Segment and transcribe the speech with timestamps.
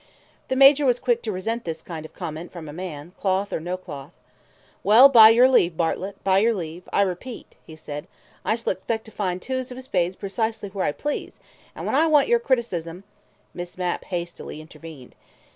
[0.47, 3.59] The Major was quick to resent this kind of comment from a man, cloth or
[3.59, 4.17] no cloth.
[4.83, 8.07] "Well, by your leave, Bartlett, by your leave, I repeat," he said,
[8.43, 11.39] "I shall expect to find twos of spades precisely where I please,
[11.75, 13.03] and when I want your criticism"
[13.53, 15.15] Miss Mapp hastily intervened.